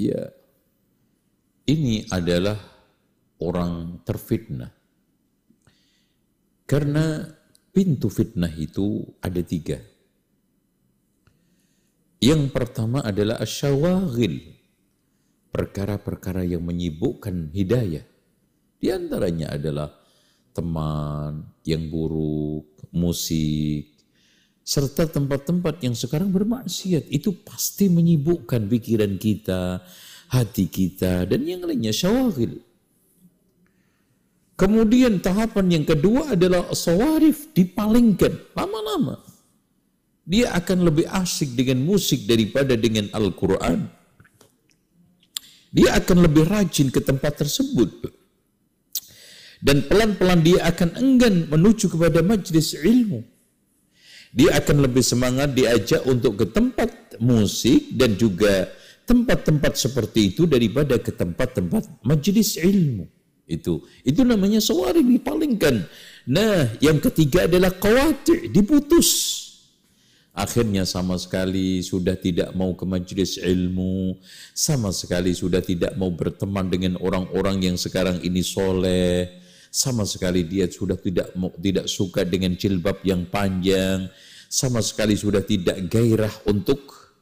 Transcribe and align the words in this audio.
Ya, 0.00 0.32
ini 1.68 2.08
adalah 2.08 2.56
orang 3.36 4.00
terfitnah. 4.00 4.72
Karena 6.64 7.28
pintu 7.68 8.08
fitnah 8.08 8.48
itu 8.56 9.04
ada 9.20 9.44
tiga. 9.44 9.76
Yang 12.16 12.48
pertama 12.48 13.04
adalah 13.04 13.44
asyawagil. 13.44 14.56
Perkara-perkara 15.52 16.48
yang 16.48 16.64
menyibukkan 16.64 17.52
hidayah. 17.52 18.06
Di 18.80 18.88
antaranya 18.88 19.52
adalah 19.52 19.92
teman 20.56 21.44
yang 21.68 21.92
buruk, 21.92 22.88
musik, 22.96 23.99
serta 24.64 25.08
tempat-tempat 25.08 25.82
yang 25.82 25.96
sekarang 25.96 26.30
bermaksiat. 26.30 27.08
Itu 27.10 27.42
pasti 27.42 27.90
menyibukkan 27.90 28.70
pikiran 28.70 29.18
kita, 29.18 29.82
hati 30.30 30.70
kita, 30.70 31.26
dan 31.26 31.40
yang 31.42 31.66
lainnya 31.66 31.90
syawagil. 31.90 32.62
Kemudian 34.60 35.24
tahapan 35.24 35.80
yang 35.80 35.84
kedua 35.88 36.36
adalah 36.36 36.68
sawarif, 36.76 37.48
dipalingkan 37.56 38.36
lama-lama. 38.52 39.16
Dia 40.28 40.52
akan 40.52 40.84
lebih 40.84 41.08
asik 41.08 41.56
dengan 41.56 41.80
musik 41.80 42.28
daripada 42.28 42.76
dengan 42.76 43.08
Al-Quran. 43.16 43.88
Dia 45.72 45.96
akan 45.96 46.28
lebih 46.28 46.44
rajin 46.44 46.92
ke 46.92 47.00
tempat 47.00 47.40
tersebut. 47.40 47.88
Dan 49.64 49.88
pelan-pelan 49.88 50.44
dia 50.44 50.60
akan 50.68 50.92
enggan 50.98 51.48
menuju 51.48 51.88
kepada 51.88 52.20
majlis 52.20 52.76
ilmu. 52.76 53.24
Dia 54.30 54.62
akan 54.62 54.86
lebih 54.86 55.02
semangat 55.02 55.50
diajak 55.58 56.06
untuk 56.06 56.38
ke 56.38 56.46
tempat 56.46 57.18
musik 57.18 57.98
dan 57.98 58.14
juga 58.14 58.70
tempat-tempat 59.02 59.74
seperti 59.74 60.30
itu 60.30 60.46
daripada 60.46 60.94
ke 61.02 61.10
tempat-tempat 61.10 62.06
majlis 62.06 62.54
ilmu. 62.62 63.10
Itu 63.50 63.82
itu 64.06 64.22
namanya 64.22 64.62
sawari 64.62 65.02
dipalingkan. 65.02 65.82
Nah, 66.30 66.78
yang 66.78 67.02
ketiga 67.02 67.50
adalah 67.50 67.74
qawati, 67.74 68.54
diputus. 68.54 69.10
Akhirnya 70.30 70.86
sama 70.86 71.18
sekali 71.18 71.82
sudah 71.82 72.14
tidak 72.14 72.54
mau 72.54 72.70
ke 72.78 72.86
majlis 72.86 73.34
ilmu, 73.42 74.14
sama 74.54 74.94
sekali 74.94 75.34
sudah 75.34 75.58
tidak 75.58 75.98
mau 75.98 76.14
berteman 76.14 76.70
dengan 76.70 76.94
orang-orang 77.02 77.58
yang 77.66 77.74
sekarang 77.74 78.22
ini 78.22 78.46
soleh, 78.46 79.39
sama 79.70 80.02
sekali 80.02 80.42
dia 80.44 80.66
sudah 80.66 80.98
tidak 80.98 81.30
tidak 81.62 81.86
suka 81.86 82.26
dengan 82.26 82.58
jilbab 82.58 82.98
yang 83.06 83.24
panjang, 83.30 84.10
sama 84.50 84.82
sekali 84.82 85.14
sudah 85.14 85.46
tidak 85.46 85.86
gairah 85.86 86.34
untuk 86.50 87.14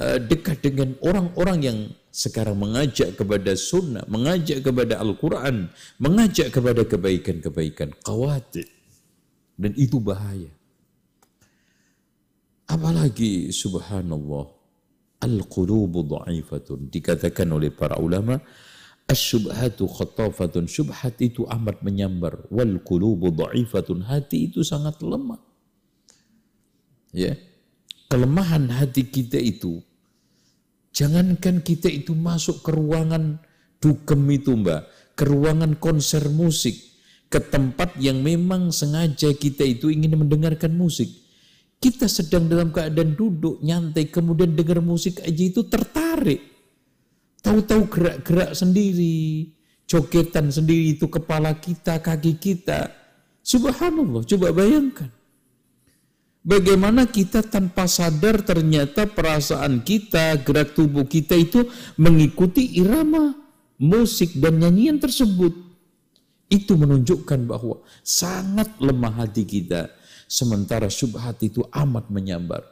uh, 0.00 0.16
dekat 0.16 0.64
dengan 0.64 0.96
orang-orang 1.04 1.58
yang 1.60 1.78
sekarang 2.08 2.56
mengajak 2.56 3.14
kepada 3.14 3.52
sunnah, 3.54 4.02
mengajak 4.08 4.64
kepada 4.64 4.98
Al-Quran, 4.98 5.68
mengajak 6.00 6.50
kepada 6.50 6.82
kebaikan-kebaikan, 6.88 7.94
khawatir. 8.02 8.66
Dan 9.60 9.76
itu 9.76 10.00
bahaya. 10.00 10.48
Apalagi 12.64 13.52
subhanallah 13.52 14.48
al-qulubu 15.20 16.00
dha'ifatun 16.06 16.88
dikatakan 16.88 17.50
oleh 17.52 17.68
para 17.68 18.00
ulama 18.00 18.40
asyubhatu 19.10 19.90
khatafatun 19.90 20.70
syubhat 20.70 21.18
itu 21.18 21.42
amat 21.50 21.82
menyambar. 21.82 22.46
Wal 22.48 22.78
qulubu 22.86 23.34
dha'ifatun. 23.34 24.06
Hati 24.06 24.46
itu 24.46 24.62
sangat 24.62 25.02
lemah. 25.02 25.42
Ya. 27.10 27.34
Kelemahan 28.06 28.70
hati 28.70 29.06
kita 29.06 29.38
itu 29.38 29.82
jangankan 30.90 31.62
kita 31.62 31.86
itu 31.86 32.10
masuk 32.14 32.62
ke 32.66 32.70
ruangan 32.74 33.42
dukem 33.82 34.22
itu 34.30 34.54
mbak. 34.54 34.86
Ke 35.18 35.26
ruangan 35.26 35.74
konser 35.82 36.30
musik. 36.30 36.78
Ke 37.30 37.38
tempat 37.38 37.94
yang 38.02 38.26
memang 38.26 38.74
sengaja 38.74 39.30
kita 39.34 39.62
itu 39.62 39.90
ingin 39.90 40.18
mendengarkan 40.18 40.74
musik. 40.74 41.06
Kita 41.80 42.10
sedang 42.10 42.50
dalam 42.50 42.74
keadaan 42.74 43.14
duduk, 43.14 43.62
nyantai, 43.62 44.10
kemudian 44.10 44.52
dengar 44.52 44.82
musik 44.82 45.22
aja 45.22 45.42
itu 45.46 45.64
tertarik. 45.64 46.49
Tahu-tahu 47.40 47.88
gerak-gerak 47.88 48.52
sendiri, 48.52 49.48
jogetan 49.88 50.52
sendiri 50.52 50.94
itu 50.94 51.08
kepala 51.08 51.56
kita, 51.56 51.98
kaki 51.98 52.36
kita. 52.36 52.92
Subhanallah, 53.40 54.22
coba 54.28 54.52
bayangkan. 54.52 55.08
Bagaimana 56.40 57.04
kita 57.04 57.44
tanpa 57.44 57.84
sadar 57.84 58.40
ternyata 58.40 59.04
perasaan 59.04 59.84
kita, 59.84 60.40
gerak 60.40 60.72
tubuh 60.72 61.04
kita 61.04 61.36
itu 61.36 61.68
mengikuti 62.00 62.80
irama 62.80 63.36
musik 63.76 64.36
dan 64.40 64.60
nyanyian 64.60 64.96
tersebut. 64.96 65.52
Itu 66.48 66.80
menunjukkan 66.80 67.44
bahwa 67.44 67.84
sangat 68.00 68.72
lemah 68.80 69.24
hati 69.24 69.44
kita 69.44 69.92
sementara 70.28 70.88
syubhat 70.88 71.40
itu 71.44 71.60
amat 71.72 72.08
menyambar. 72.08 72.64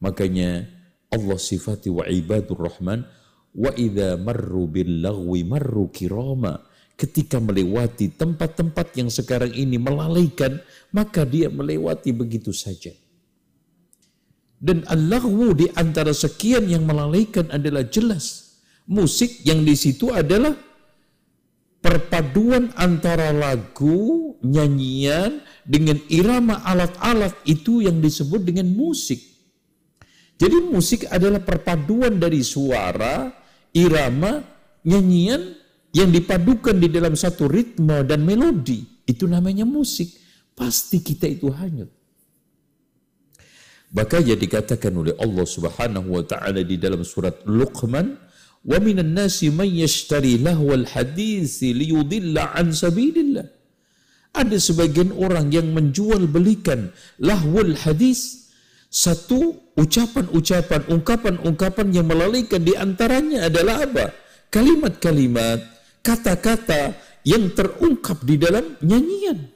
Makanya 0.00 0.68
Allah 1.08 1.38
sifati 1.40 1.88
wa 1.88 2.04
ibadur 2.04 2.60
rahman 2.60 3.08
wa 3.56 3.72
idza 3.72 4.20
marru 4.20 4.68
bil 4.68 5.00
lagwi 5.00 5.42
marru 5.42 5.88
kirama. 5.88 6.60
Ketika 6.96 7.36
melewati 7.36 8.08
tempat-tempat 8.08 8.96
yang 8.96 9.12
sekarang 9.12 9.52
ini 9.52 9.76
melalaikan, 9.76 10.64
maka 10.96 11.28
dia 11.28 11.52
melewati 11.52 12.08
begitu 12.16 12.56
saja. 12.56 12.88
Dan 14.56 14.80
al-laghwu 14.88 15.52
di 15.52 15.68
antara 15.76 16.16
sekian 16.16 16.64
yang 16.64 16.88
melalaikan 16.88 17.52
adalah 17.52 17.84
jelas. 17.84 18.56
Musik 18.88 19.44
yang 19.44 19.60
di 19.60 19.76
situ 19.76 20.08
adalah 20.08 20.56
perpaduan 21.84 22.72
antara 22.80 23.28
lagu, 23.28 24.32
nyanyian, 24.40 25.44
dengan 25.68 26.00
irama 26.08 26.64
alat-alat 26.64 27.36
itu 27.44 27.84
yang 27.84 28.00
disebut 28.00 28.40
dengan 28.40 28.72
musik. 28.72 29.20
Jadi 30.40 30.64
musik 30.64 31.04
adalah 31.12 31.44
perpaduan 31.44 32.16
dari 32.16 32.40
suara, 32.40 33.44
irama, 33.76 34.40
nyanyian 34.88 35.52
yang 35.92 36.08
dipadukan 36.08 36.80
di 36.80 36.88
dalam 36.88 37.12
satu 37.12 37.44
ritme 37.44 38.00
dan 38.08 38.24
melodi. 38.24 39.04
Itu 39.04 39.28
namanya 39.28 39.68
musik. 39.68 40.08
Pasti 40.56 41.04
kita 41.04 41.28
itu 41.28 41.52
hanyut. 41.52 41.92
Bahkan 43.92 44.20
ya 44.26 44.34
dikatakan 44.34 44.92
oleh 44.96 45.14
Allah 45.20 45.46
Subhanahu 45.46 46.08
wa 46.16 46.24
taala 46.24 46.64
di 46.64 46.80
dalam 46.80 47.06
surat 47.06 47.44
Luqman, 47.46 48.18
"Wa 48.66 48.82
minan 48.82 49.14
nasi 49.14 49.52
man 49.52 49.68
yashtari 49.68 50.42
lahwal 50.42 50.84
hadisi 50.90 51.70
liyudilla 51.70 52.56
an 52.56 52.74
sabilillah." 52.74 53.46
Ada 54.36 54.60
sebagian 54.60 55.16
orang 55.16 55.48
yang 55.48 55.72
menjual 55.72 56.28
belikan 56.28 56.92
lahwul 57.16 57.72
hadis 57.72 58.45
satu 58.96 59.60
ucapan-ucapan, 59.76 60.88
ungkapan-ungkapan 60.88 61.86
yang 61.92 62.08
melalaikan 62.08 62.64
di 62.64 62.72
antaranya 62.72 63.52
adalah 63.52 63.84
apa? 63.84 64.16
Kalimat-kalimat, 64.48 65.60
kata-kata 66.00 66.96
yang 67.28 67.52
terungkap 67.52 68.24
di 68.24 68.40
dalam 68.40 68.80
nyanyian. 68.80 69.52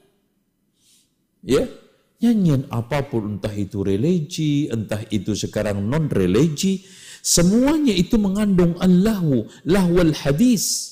Ya, 1.41 1.65
nyanyian 2.21 2.69
apa 2.69 3.09
pun 3.09 3.41
entah 3.41 3.55
itu 3.57 3.81
religi, 3.81 4.69
entah 4.69 5.01
itu 5.09 5.33
sekarang 5.33 5.81
non 5.81 6.13
religi, 6.13 6.85
semuanya 7.25 7.97
itu 7.97 8.21
mengandung 8.21 8.77
allahu, 8.77 9.49
lahwal 9.65 10.13
hadis 10.13 10.91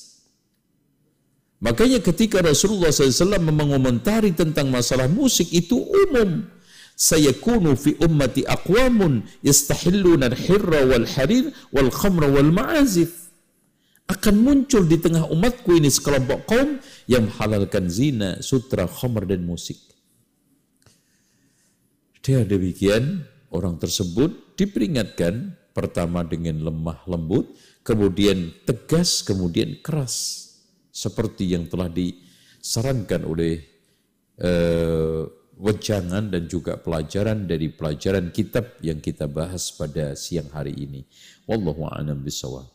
Makanya 1.59 1.99
ketika 1.99 2.39
Rasulullah 2.39 2.87
SAW 2.87 3.35
mengomentari 3.43 4.31
tentang 4.31 4.71
masalah 4.71 5.11
musik 5.11 5.51
itu 5.51 5.75
umum. 5.75 6.47
Sayakunu 6.99 7.79
fi 7.79 7.95
ummati 8.03 8.43
aqwamun 8.43 9.23
yastahilluna 9.39 10.27
al-hirra 10.35 10.83
wal 10.83 11.07
harir 11.07 11.55
wal 11.71 11.87
khamra 11.87 12.27
wal 12.27 12.51
ma'azif. 12.51 13.31
Akan 14.11 14.43
muncul 14.43 14.83
di 14.83 14.99
tengah 14.99 15.31
umatku 15.31 15.79
ini 15.79 15.87
sekelompok 15.87 16.43
kaum 16.43 16.83
yang 17.07 17.31
menghalalkan 17.31 17.87
zina, 17.87 18.43
sutra, 18.43 18.83
khamr 18.83 19.23
dan 19.23 19.47
musik. 19.47 19.79
Dia 22.19 22.43
demikian, 22.43 23.23
orang 23.55 23.79
tersebut 23.79 24.59
diperingatkan 24.59 25.55
pertama 25.71 26.27
dengan 26.27 26.67
lemah 26.67 26.99
lembut, 27.07 27.55
kemudian 27.79 28.51
tegas, 28.67 29.23
kemudian 29.23 29.79
keras 29.79 30.45
seperti 30.91 31.55
yang 31.55 31.69
telah 31.71 31.87
disarankan 31.87 33.23
oleh 33.23 33.63
uh, 34.43 35.38
wejangan 35.59 36.31
dan 36.31 36.47
juga 36.47 36.79
pelajaran 36.79 37.43
dari 37.43 37.67
pelajaran 37.67 38.31
kitab 38.31 38.79
yang 38.79 39.03
kita 39.03 39.27
bahas 39.27 39.75
pada 39.75 40.15
siang 40.15 40.47
hari 40.55 40.71
ini. 40.71 41.03
Wallahu 41.43 41.83
a'lam 41.91 42.23
bishawab. 42.23 42.71